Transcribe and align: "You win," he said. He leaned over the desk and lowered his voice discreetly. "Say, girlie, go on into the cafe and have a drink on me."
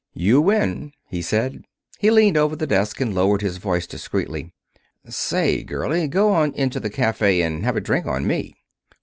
"You 0.15 0.41
win," 0.41 0.93
he 1.09 1.21
said. 1.21 1.63
He 1.99 2.09
leaned 2.09 2.35
over 2.35 2.55
the 2.55 2.65
desk 2.65 2.99
and 3.01 3.13
lowered 3.13 3.43
his 3.43 3.57
voice 3.57 3.85
discreetly. 3.85 4.51
"Say, 5.07 5.61
girlie, 5.61 6.07
go 6.07 6.33
on 6.33 6.55
into 6.55 6.79
the 6.79 6.89
cafe 6.89 7.43
and 7.43 7.63
have 7.63 7.75
a 7.77 7.81
drink 7.81 8.07
on 8.07 8.25
me." 8.25 8.55